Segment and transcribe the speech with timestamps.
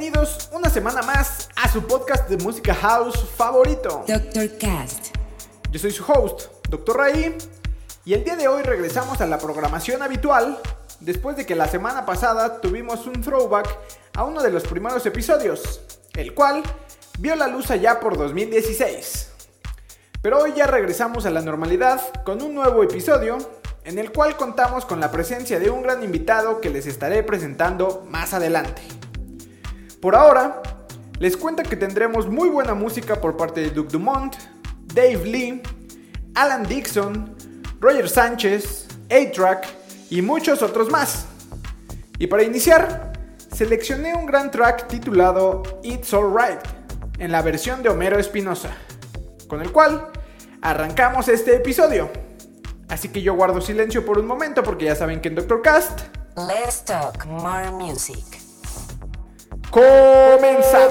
[0.00, 4.02] Bienvenidos una semana más a su podcast de música house favorito.
[4.08, 4.56] Dr.
[4.56, 5.08] Cast.
[5.70, 6.96] Yo soy su host, Dr.
[6.96, 7.36] Ray,
[8.06, 10.58] y el día de hoy regresamos a la programación habitual
[11.00, 13.76] después de que la semana pasada tuvimos un throwback
[14.14, 15.82] a uno de los primeros episodios,
[16.14, 16.62] el cual
[17.18, 19.28] vio la luz allá por 2016.
[20.22, 23.36] Pero hoy ya regresamos a la normalidad con un nuevo episodio
[23.84, 28.06] en el cual contamos con la presencia de un gran invitado que les estaré presentando
[28.08, 28.99] más adelante.
[30.00, 30.62] Por ahora,
[31.18, 34.34] les cuento que tendremos muy buena música por parte de Duke Dumont,
[34.94, 35.62] Dave Lee,
[36.34, 37.36] Alan Dixon,
[37.80, 39.68] Roger Sánchez, A-Track
[40.08, 41.26] y muchos otros más.
[42.18, 43.12] Y para iniciar,
[43.54, 46.60] seleccioné un gran track titulado It's Alright,
[47.18, 48.70] en la versión de Homero Espinosa,
[49.48, 50.08] con el cual
[50.62, 52.10] arrancamos este episodio.
[52.88, 56.00] Así que yo guardo silencio por un momento porque ya saben que en Doctor Cast
[56.36, 58.39] Let's talk more music.
[59.70, 60.90] Comenzamos.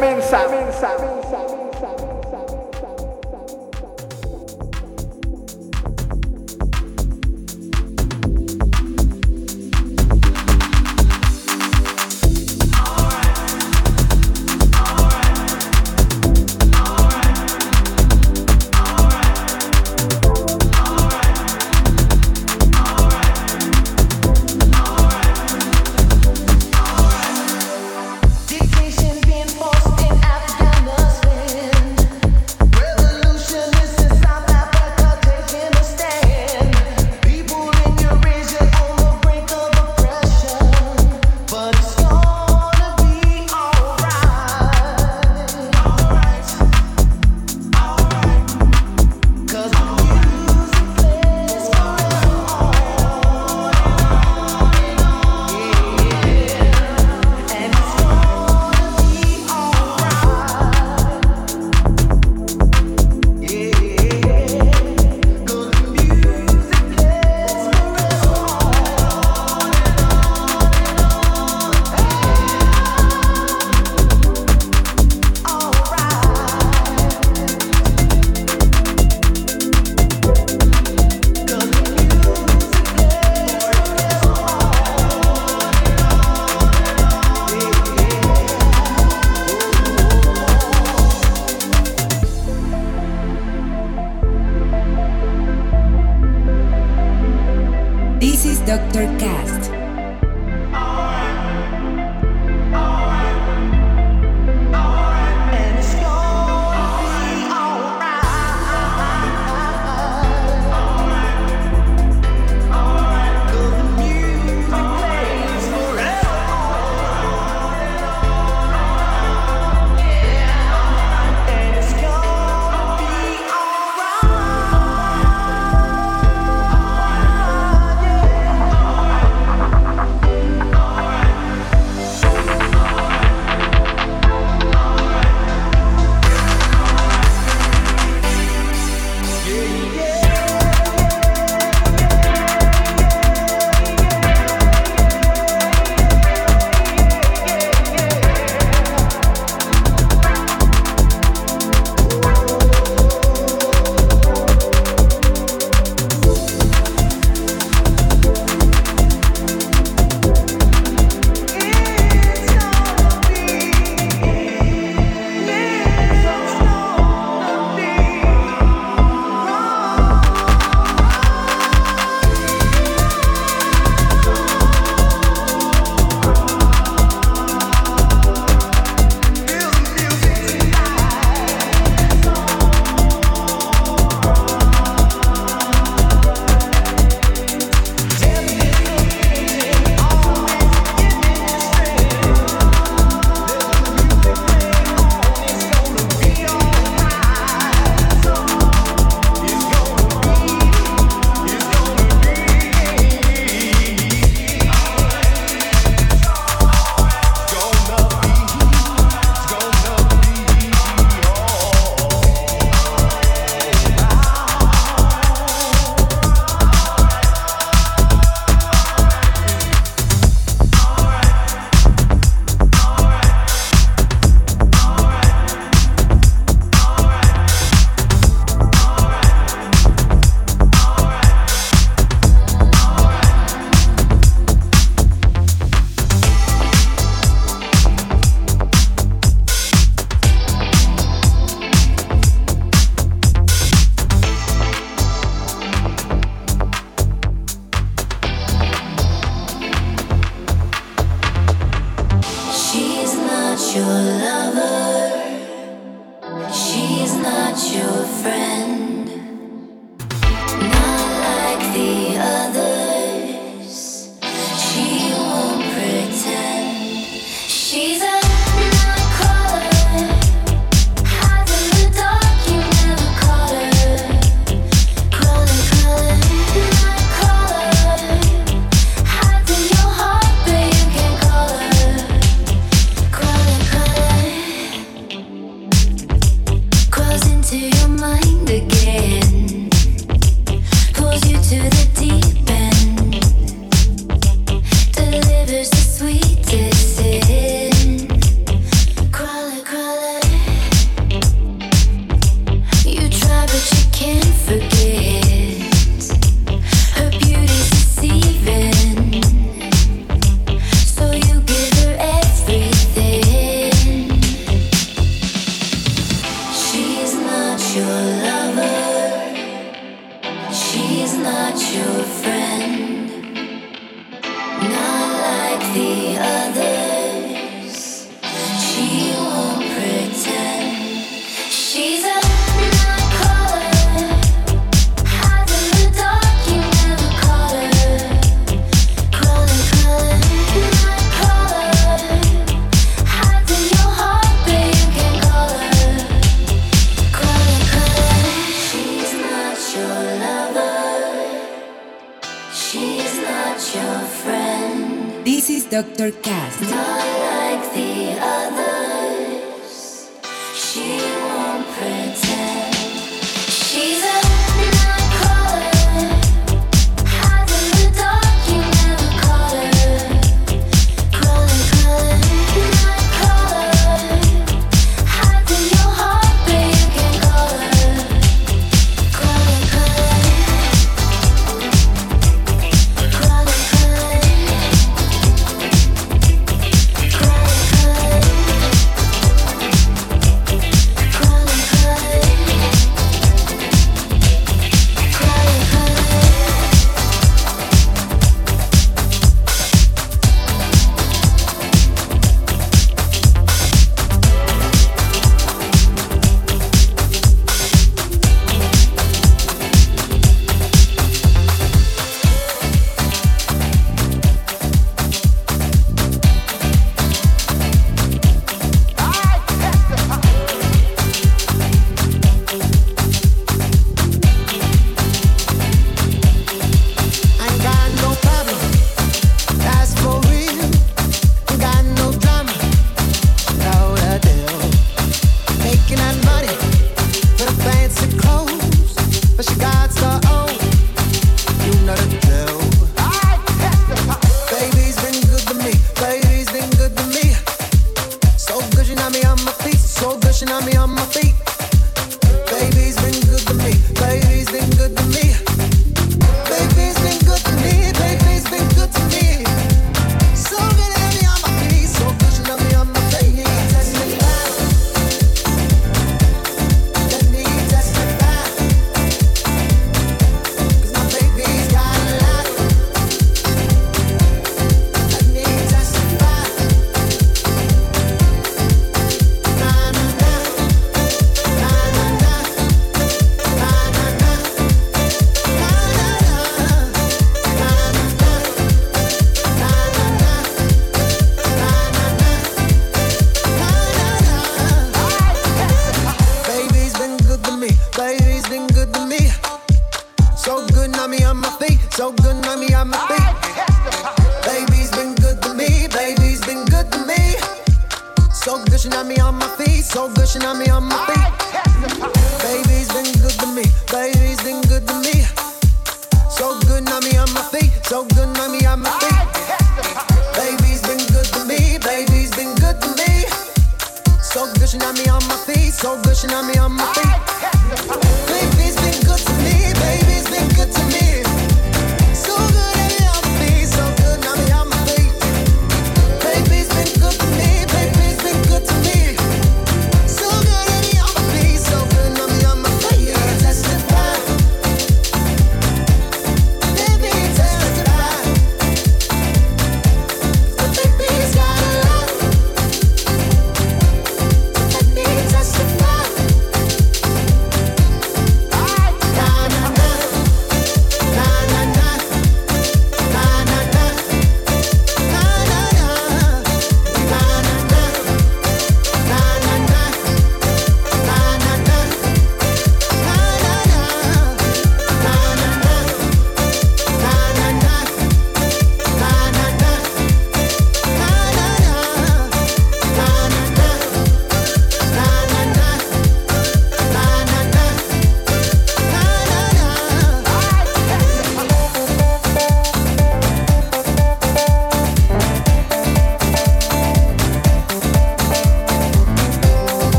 [524.70, 527.19] she got me on my feet, so good she got me on my feet.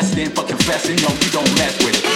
[0.00, 0.96] In for confessing.
[0.96, 2.09] no, you don't mess with it.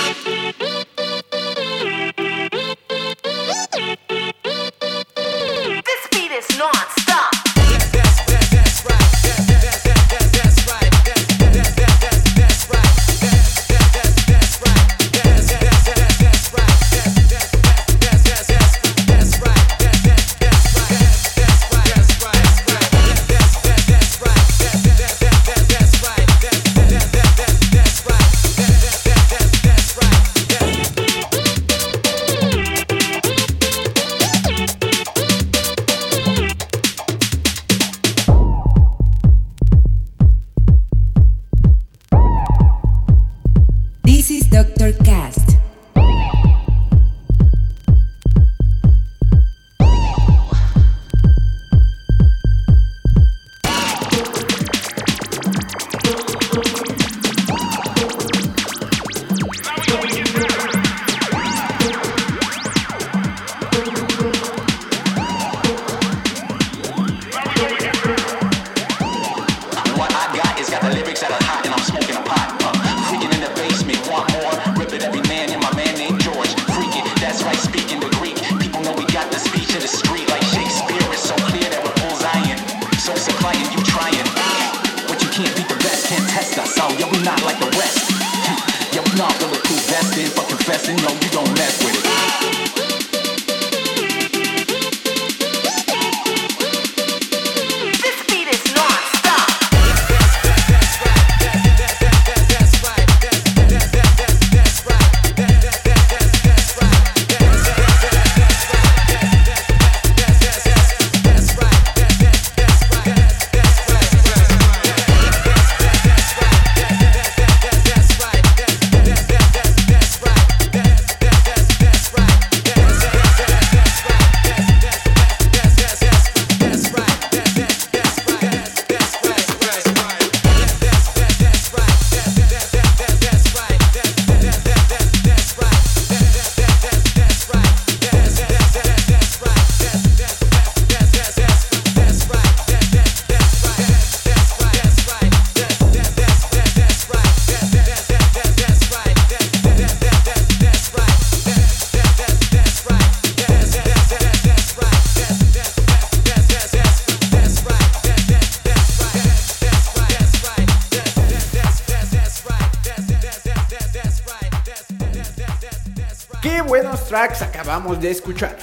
[168.01, 168.57] De escuchar.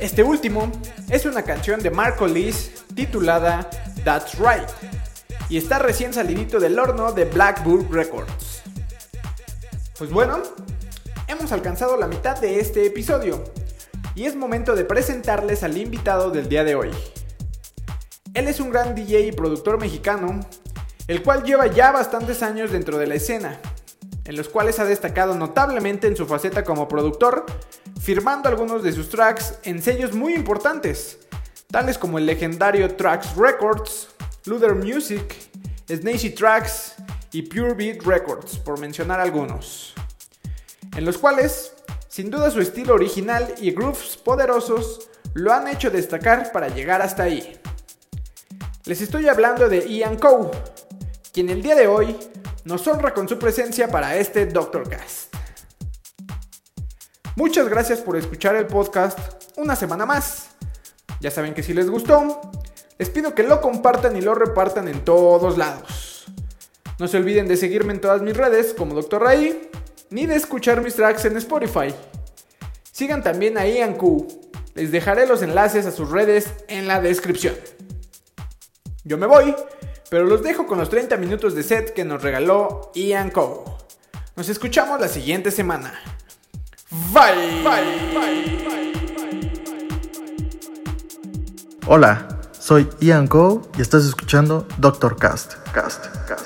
[0.00, 0.70] Este último
[1.08, 3.68] es una canción de Marco Liz titulada
[4.04, 4.68] That's Right
[5.48, 8.62] y está recién salidito del horno de Blackbird Records.
[9.98, 10.42] Pues bueno,
[11.28, 13.42] hemos alcanzado la mitad de este episodio
[14.14, 16.90] y es momento de presentarles al invitado del día de hoy.
[18.34, 20.40] Él es un gran DJ y productor mexicano,
[21.06, 23.60] el cual lleva ya bastantes años dentro de la escena,
[24.26, 27.46] en los cuales ha destacado notablemente en su faceta como productor,
[28.00, 31.18] firmando algunos de sus tracks en sellos muy importantes,
[31.70, 34.08] tales como el legendario Tracks Records,
[34.44, 35.34] Luther Music,
[35.88, 36.94] Snacy Tracks
[37.32, 39.94] y Pure Beat Records, por mencionar algunos.
[40.96, 41.74] En los cuales,
[42.08, 47.24] sin duda su estilo original y grooves poderosos lo han hecho destacar para llegar hasta
[47.24, 47.60] ahí.
[48.86, 50.50] Les estoy hablando de Ian Coe,
[51.32, 52.16] quien el día de hoy
[52.66, 55.32] nos honra con su presencia para este Doctor Cast.
[57.36, 59.18] Muchas gracias por escuchar el podcast
[59.56, 60.48] una semana más.
[61.20, 62.40] Ya saben que si les gustó,
[62.98, 66.26] les pido que lo compartan y lo repartan en todos lados.
[66.98, 69.22] No se olviden de seguirme en todas mis redes como Dr.
[69.22, 69.70] Ray,
[70.10, 71.94] ni de escuchar mis tracks en Spotify.
[72.90, 74.26] Sigan también a Ian Q.
[74.74, 77.54] Les dejaré los enlaces a sus redes en la descripción.
[79.04, 79.54] Yo me voy,
[80.08, 83.64] pero los dejo con los 30 minutos de set que nos regaló Ian Coe.
[84.36, 85.94] Nos escuchamos la siguiente semana.
[87.12, 87.64] Bye.
[91.86, 92.26] Hola,
[92.58, 95.54] soy Ian Coe y estás escuchando Doctor Cast.
[95.72, 96.45] Cast, Cast, Cast.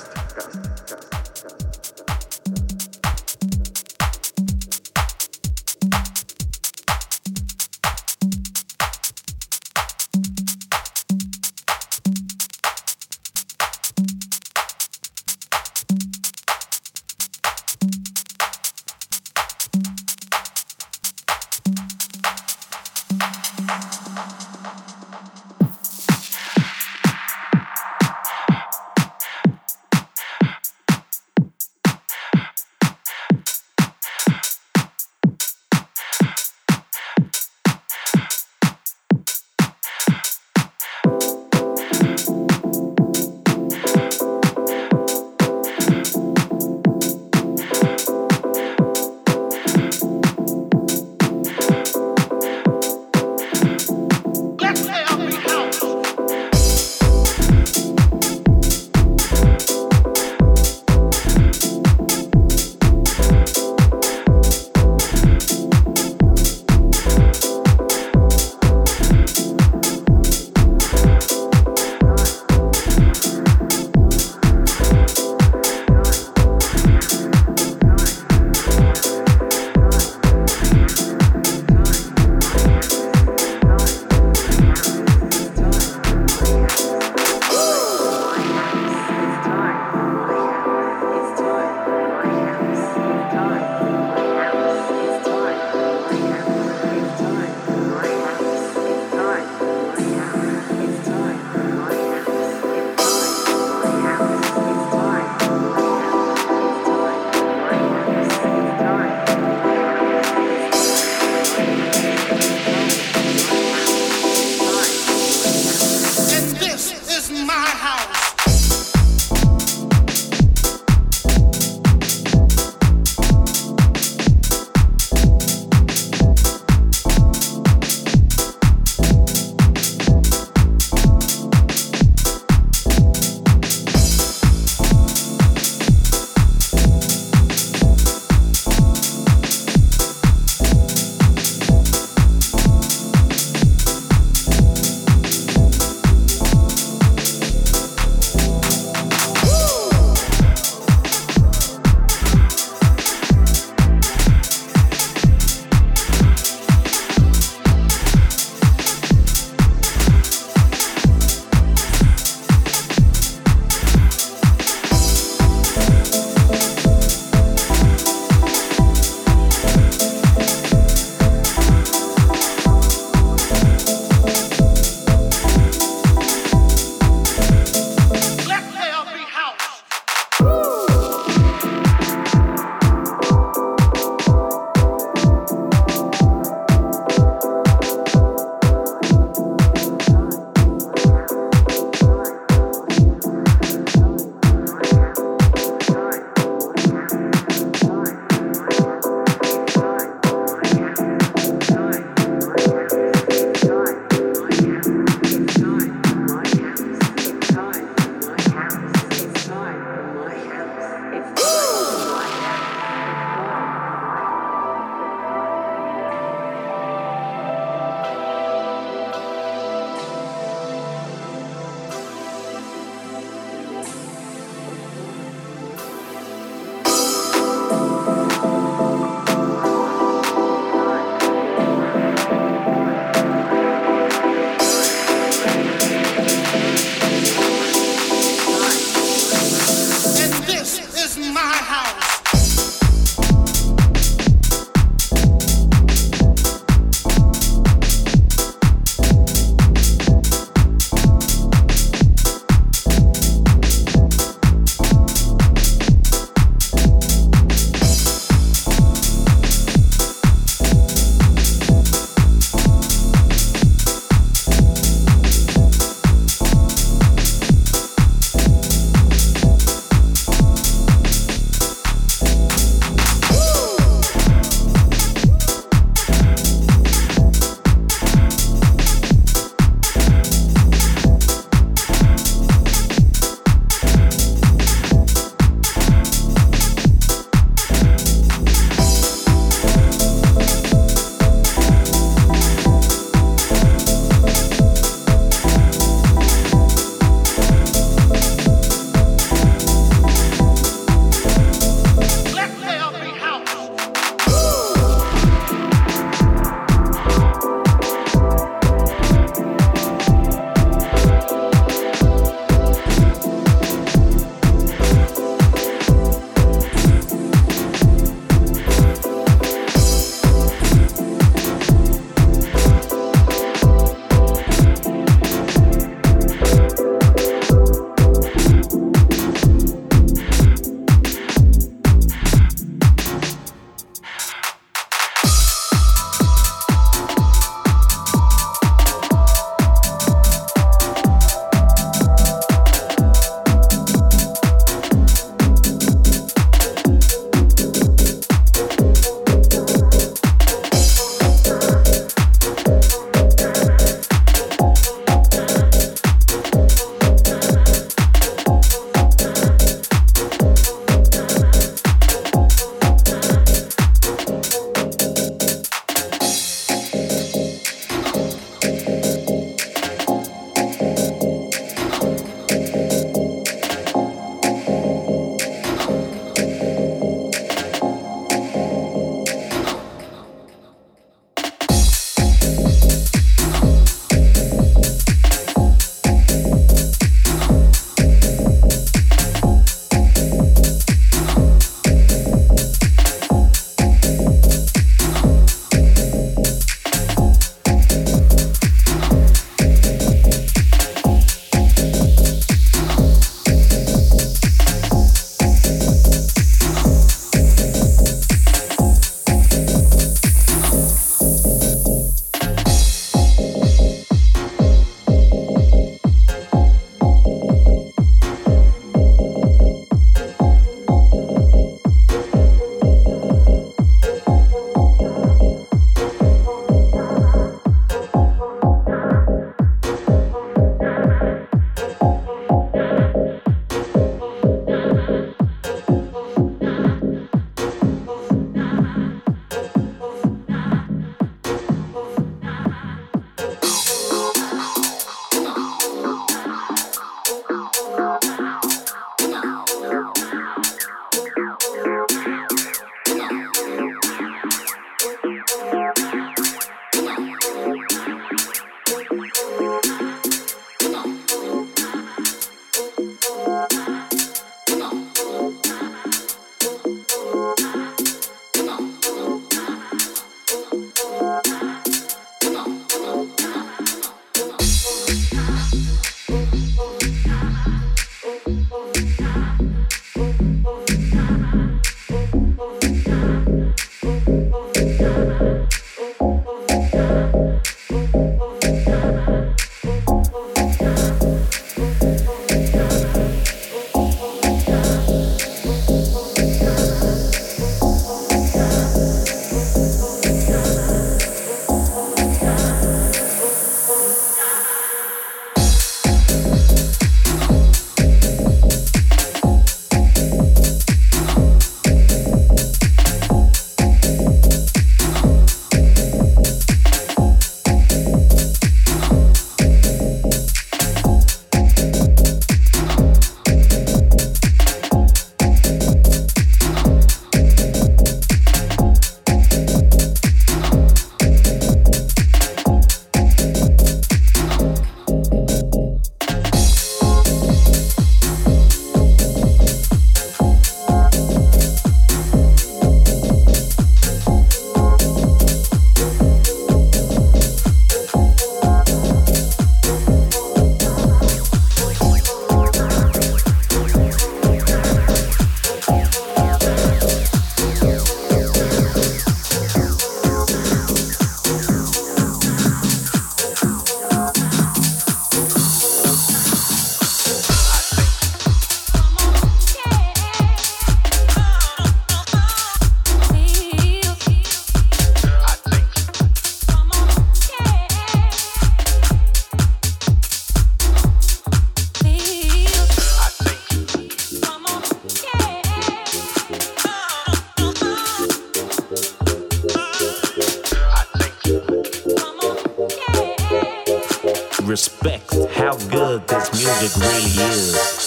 [596.27, 598.00] This music really is.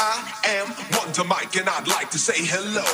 [0.00, 2.84] I am Wonder Mike, and I'd like to say hello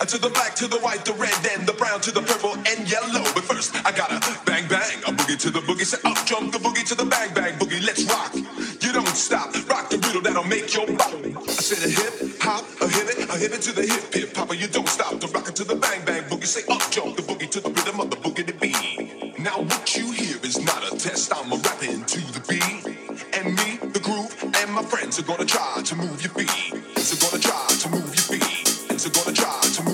[0.00, 2.54] Uh, to the black, to the white, the red, and the brown, to the purple
[2.70, 3.24] and yellow.
[3.34, 5.86] But first, I gotta bang bang a boogie to the boogie.
[5.86, 7.82] Say up jump the boogie to the bang bang boogie.
[7.86, 8.34] Let's rock.
[8.82, 9.54] You don't stop.
[9.70, 11.36] Rock the riddle that'll make your body.
[11.36, 14.36] I said a hip hop, a hip it, a hip it to the hip hip
[14.36, 14.54] hopper.
[14.54, 15.20] You don't stop.
[15.20, 16.46] The rock it to the bang bang boogie.
[16.46, 19.38] Say up jump the boogie to the rhythm of the boogie to beat.
[19.40, 21.32] Now what you hear is not a test.
[21.36, 22.81] I'm a rapping to the beat.
[24.92, 26.50] Friends are gonna try to move your feet.
[26.98, 29.00] So gonna try to move your feet.
[29.00, 29.91] So gonna try to move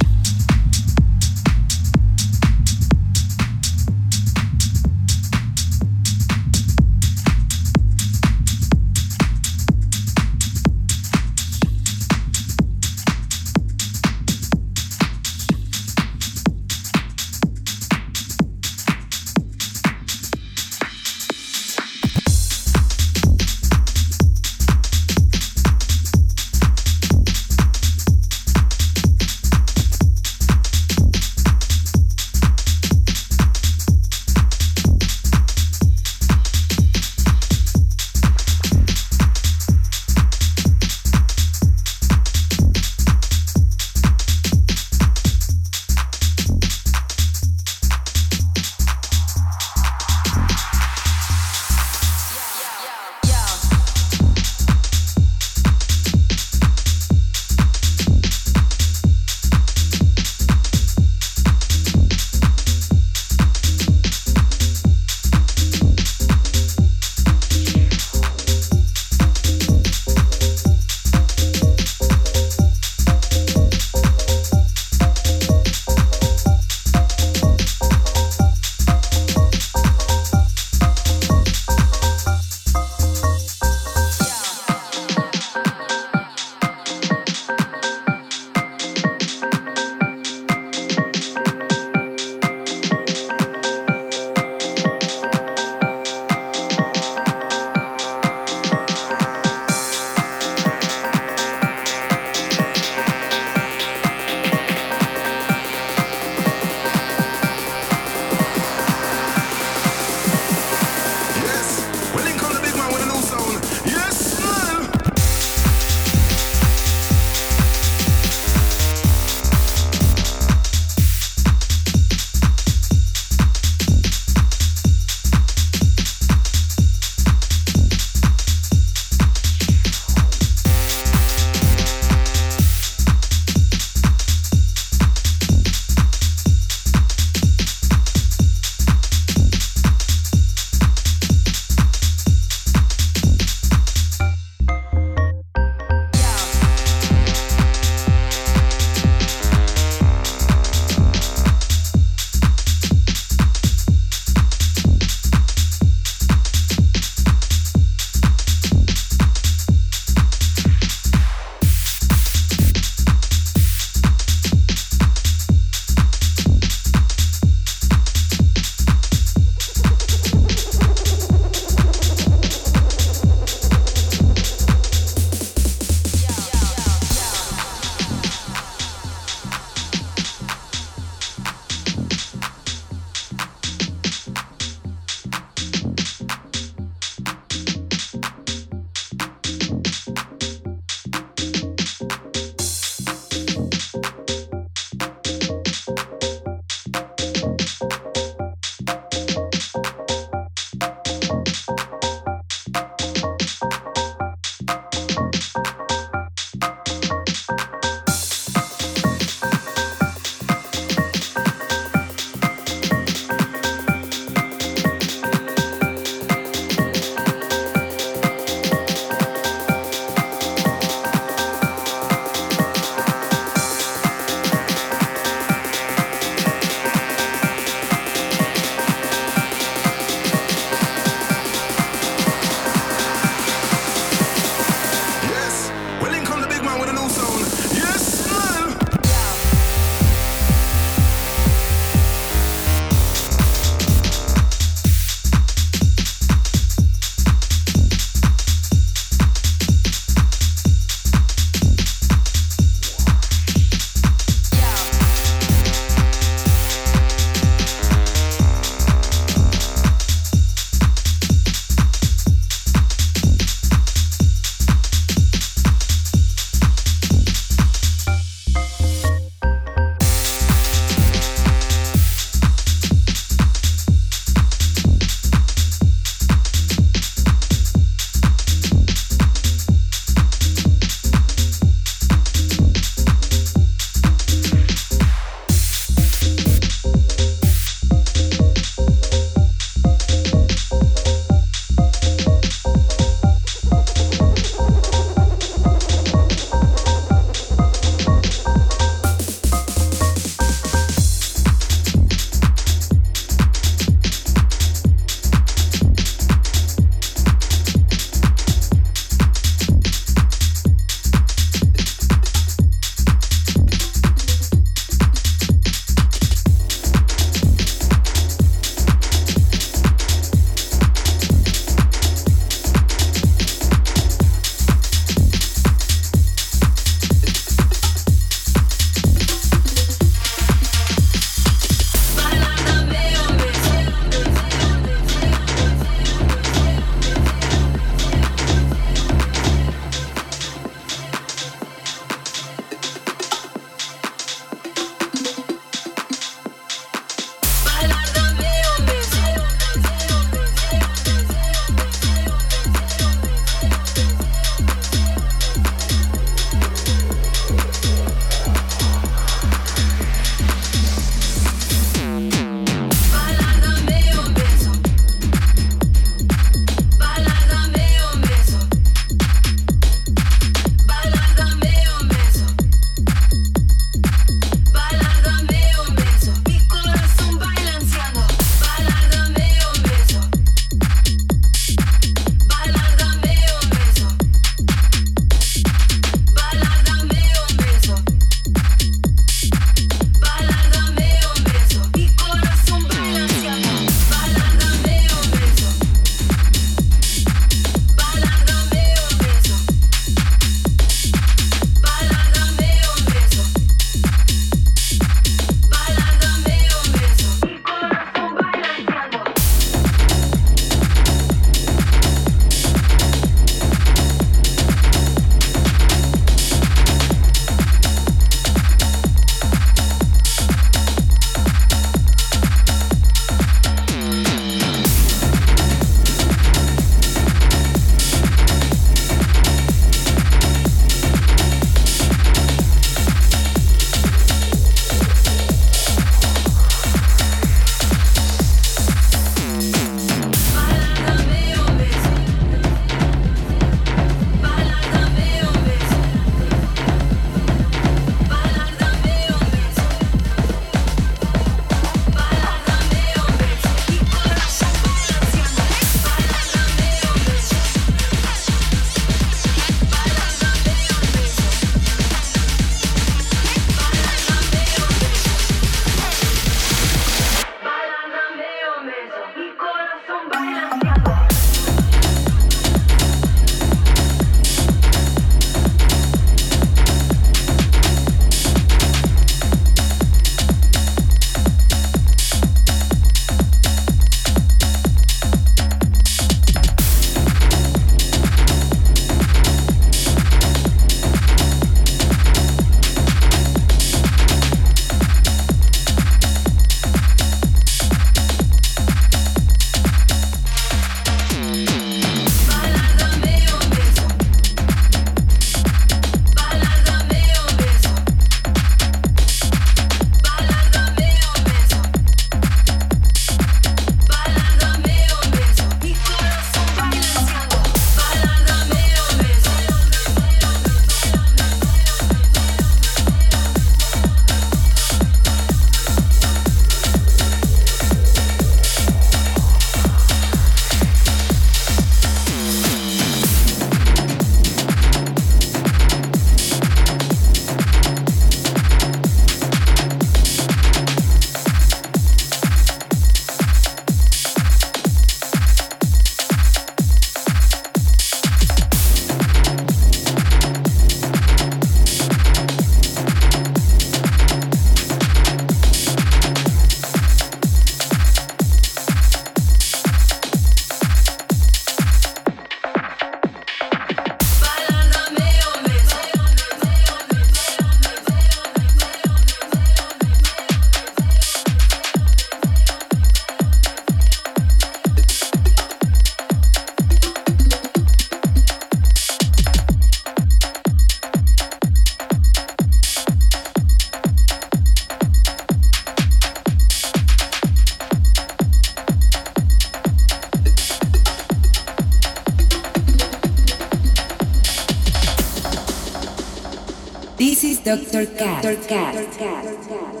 [598.01, 598.55] This is Dr.
[598.67, 599.19] Cast.
[599.19, 599.67] Dr.
[599.69, 600.00] Cast.